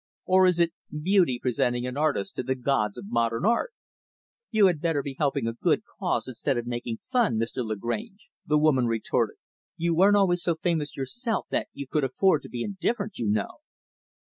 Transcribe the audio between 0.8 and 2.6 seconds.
'Beauty presenting an Artist to the